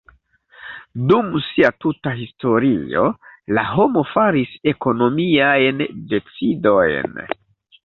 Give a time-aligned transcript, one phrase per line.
[1.09, 3.03] Dum sia tuta historio
[3.59, 7.25] la homo faris ekonomiajn decidojn.